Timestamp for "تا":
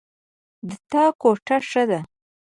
0.91-1.03